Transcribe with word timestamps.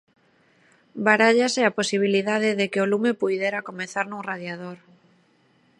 Barállase 1.05 1.61
a 1.65 1.75
posibilidade 1.79 2.49
de 2.59 2.65
que 2.71 2.83
o 2.85 2.89
lume 2.91 3.11
puidera 3.21 3.65
comezar 3.69 4.05
nun 4.07 4.21
radiador. 4.31 4.77